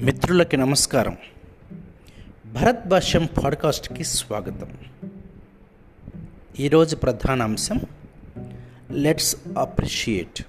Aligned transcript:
మిత్రులకి 0.00 0.56
నమస్కారం. 0.56 1.16
భరత్ 2.52 2.88
భాష్యం 2.88 3.28
పాడ్కాస్ట్కి 3.44 4.04
స్వాగతం. 4.04 4.68
ఈరోజు 6.60 6.96
ప్రధాన 6.96 7.42
అంశం 7.42 7.80
లెట్స్ 8.90 9.36
అప్రిషియేట్ 9.58 10.42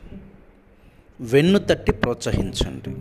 వెన్ను 1.21 1.59
తట్టి 1.59 1.91
ప్రోత్సహించండి. 1.91 2.95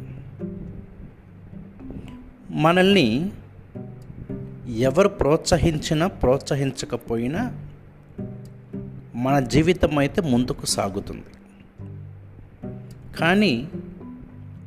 మనల్ని 2.50 3.30
ఎవరు 4.78 5.08
ప్రోత్సహించినా 5.08 6.06
ప్రోత్సహించకపోయినా 6.06 7.68
మన 9.14 9.40
జీవితం 9.40 9.98
అయితే 9.98 10.20
ముందుకు 10.20 10.66
సాగుతుంది. 10.66 11.24
కానీ 13.16 13.68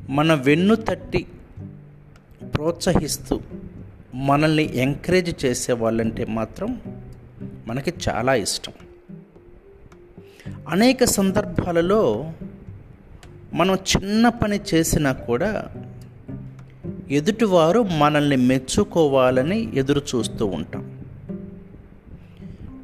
మన 0.09 0.33
వెన్ను 0.33 0.75
తట్టి 0.75 1.25
ప్రోత్సహిస్తూ 2.55 3.39
మనల్ని 4.13 4.77
ఎంకరేజ్ 4.77 5.45
చేసే 5.45 5.73
వాళ్ళంటే 5.73 6.25
మాత్రం 6.25 6.81
మనకి 7.67 7.93
చాలా 8.09 8.33
ఇష్టం. 8.33 8.73
అనేక 10.69 11.03
సందర్భాలలో 11.03 12.31
మనం 13.53 13.75
చిన్న 13.75 14.29
పని 14.29 14.59
చేసినా 14.73 15.11
కూడా 15.11 15.65
ఎదుటివారు 17.11 17.83
మనల్ని 17.83 18.35
మెచ్చుకోవాలని 18.35 19.77
ఎదురు 19.79 20.01
చూస్తూ 20.15 20.45
ఉంటాం. 20.45 20.99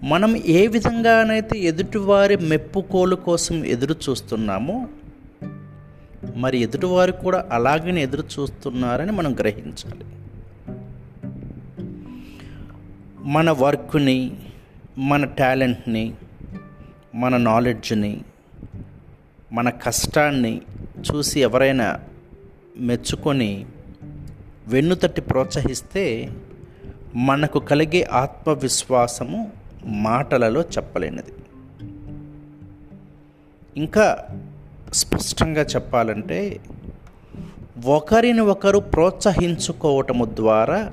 మనం 0.03 0.37
ఏ 0.37 0.67
విధంగానైతే 0.67 1.59
ఎదుటివారి 1.59 2.37
మెప్పుకోలు 2.37 3.15
కోసం 3.15 3.65
ఎదురు 3.65 3.95
చూస్తున్నామో 4.09 4.87
మరి 6.35 6.57
ఎదుటివారు 6.57 7.11
కూడా 7.11 7.45
అలాగనే 7.51 8.03
ఎదురు 8.03 8.21
చూస్తున్నారని 8.21 9.11
మనం 9.11 9.35
గ్రహించాలి. 9.39 10.05
మన 13.19 13.51
వర్క్ని 13.51 14.37
మన 14.97 15.25
టాలెంట్ని 15.25 16.13
మన 17.15 17.37
నాలెడ్జ్ని 17.37 18.21
మన 19.51 19.69
కష్టాన్ని 19.69 20.61
చూసి 21.11 21.39
ఎవరైనా 21.39 21.99
మెచ్చుకొని 22.77 23.65
వెన్నుతట్టి 24.67 25.21
ప్రోత్సహిస్తే 25.21 26.29
మనకు 27.15 27.59
కలిగే 27.59 28.03
ఆత్మవిశ్వాసము 28.03 29.51
మాటలలో 29.85 30.61
చెప్పలేనిది. 30.61 31.33
ఇంకా 33.77 34.27
స్పష్టంగా 34.93 35.61
చెప్పాలంటే 35.61 36.59
ఒకరిని 37.85 38.41
ఒకరు 38.41 38.79
ప్రోత్సహించుకోవటము 38.79 40.25
ద్వారా 40.25 40.91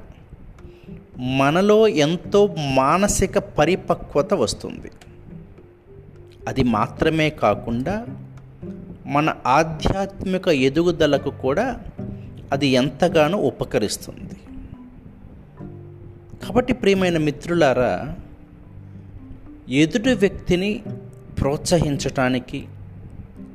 మనలో 1.19 1.89
ఎంతో 1.89 2.55
మానసిక 2.75 3.39
పరిపక్వత 3.39 4.35
వస్తుంది. 4.35 4.91
అది 6.49 6.63
మాత్రమే 6.63 7.31
కాకుండా 7.31 8.07
మన 9.07 9.35
ఆధ్యాత్మిక 9.47 10.49
ఎదుగుదలకు 10.49 11.31
కూడా 11.31 11.81
అది 12.53 12.67
ఎంతగానో 12.67 13.39
ఉపకరిస్తుంది. 13.39 14.37
కాబట్టి 16.47 16.73
ప్రియమైన 16.73 17.19
మిత్రులారా 17.19 18.17
ఎదుటి 19.69 20.13
వ్యక్తిని 20.13 20.83
ప్రోత్సహించటానికి 21.41 22.67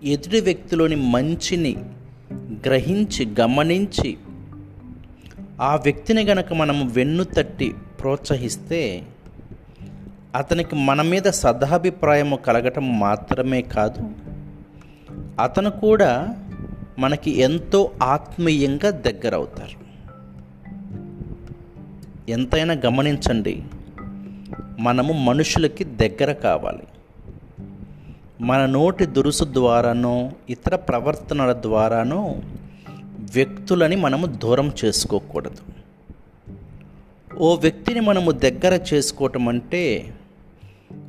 ఎదుటి 0.03 0.41
వ్యక్తిలోని 0.41 0.95
మంచిని 0.95 1.75
గ్రహించి 2.65 3.35
గమనించి 3.39 4.17
ఆ 5.61 5.75
వ్యక్తిని 5.75 6.23
గనక 6.23 6.53
మనము 6.53 6.89
వెన్ను 6.89 7.23
తట్టి 7.23 7.73
ప్రోత్సహిస్తే 8.01 9.03
అతనికి 10.35 10.75
మన 10.75 11.01
మీద 11.01 11.21
సదాభిప్రాయము 11.21 12.35
కలగటం 12.35 12.99
మాత్రమే 12.99 13.61
కాదు 13.61 14.11
అతను 15.39 15.69
కూడా 15.69 16.27
మనకి 16.99 17.31
ఎంతో 17.31 17.91
ఆత్మీయంగా 18.03 18.89
దగ్గరవుతారు. 18.89 19.81
ఎంతైనా 22.31 22.73
గమనించండి 22.73 23.63
మనము 24.79 25.13
మనుషులకి 25.13 25.83
దగ్గర 25.83 26.31
కావాలి. 26.31 26.83
మన 28.41 28.65
నోటి 28.65 29.05
దురుసు 29.05 29.43
ద్వారానో 29.43 30.31
ఇతర 30.49 30.75
ప్రవర్తనల 30.75 31.53
ద్వారానో 31.53 32.35
వ్యక్తులని 33.19 33.95
మనము 33.95 34.25
దూరం 34.25 34.71
చేసుకోకూడదు. 34.85 35.61
ఓ 37.37 37.55
వ్యక్తిని 37.55 37.99
మనము 37.99 38.31
దగ్గర 38.31 38.79
చేసుకోవటం 38.93 39.47
అంటే 39.47 40.13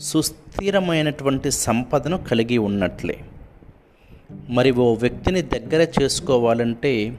సుస్థిరమైనటువంటి 0.00 1.50
సంపదను 1.50 2.18
కలిగి 2.18 2.58
ఉన్నట్లే. 2.58 3.18
మరి 4.50 4.70
ఓ 4.70 4.94
వ్యక్తిని 4.94 5.42
దగ్గర 5.42 5.86
చేసుకోవాలంటే 6.02 7.18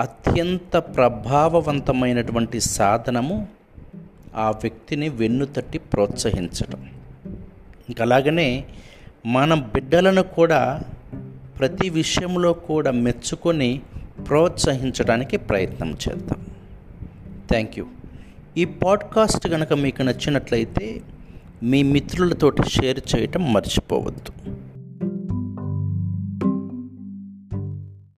అత్యంత 0.00 0.76
ప్రభావవంతమైనటువంటి 0.76 2.60
సాధనము 2.60 3.48
ఆ 4.34 4.50
వ్యక్తిని 4.50 5.08
వెన్నుతట్టి 5.08 5.78
ప్రోత్సహించడం 5.78 6.90
ఇంకా 7.88 8.04
అలాగనే 8.04 8.64
మన 9.26 9.54
బిడ్డలను 9.54 10.22
కూడా 10.22 10.82
ప్రతి 11.58 11.88
విషయంలో 11.88 12.52
కూడా 12.52 12.90
మెచ్చుకొని 12.90 13.82
ప్రోత్సహించడానికి 14.28 15.36
ప్రయత్నం 15.36 15.98
చేద్దాం. 16.08 16.46
థ్యాంక్ 17.50 17.78
యూ 17.78 17.86
ఈ 18.56 18.64
పాడ్కాస్ట్ 18.64 19.48
కనుక 19.48 19.72
మీకు 19.72 20.02
నచ్చినట్లయితే 20.02 21.02
మీ 21.62 21.82
మిత్రులతోటి 21.82 22.62
షేర్ 22.62 23.00
చేయటం 23.16 23.52
మర్చిపోవద్దు. 23.52 24.55